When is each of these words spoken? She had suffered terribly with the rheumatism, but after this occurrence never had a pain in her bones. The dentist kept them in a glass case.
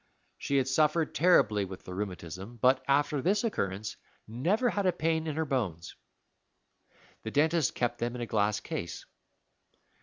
She 0.39 0.57
had 0.57 0.67
suffered 0.67 1.13
terribly 1.13 1.63
with 1.63 1.83
the 1.85 1.93
rheumatism, 1.93 2.57
but 2.59 2.83
after 2.87 3.21
this 3.21 3.43
occurrence 3.43 3.97
never 4.27 4.71
had 4.71 4.87
a 4.87 4.91
pain 4.91 5.27
in 5.27 5.35
her 5.35 5.45
bones. 5.45 5.95
The 7.21 7.29
dentist 7.29 7.75
kept 7.75 7.99
them 7.99 8.15
in 8.15 8.21
a 8.21 8.25
glass 8.25 8.59
case. 8.59 9.05